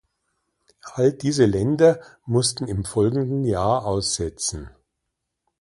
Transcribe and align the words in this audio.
All 0.95 1.13
diese 1.13 1.45
Länder 1.45 2.01
mussten 2.25 2.65
im 2.65 2.85
folgenden 2.85 3.43
Jahr 3.43 3.85
aussetzen. 3.85 4.71